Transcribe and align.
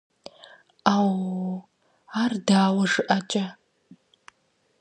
-Ӏэууу! 0.85 1.55
Ар 2.21 2.33
дауэ 2.47 2.83
жыӀэкӀэ? 2.91 3.45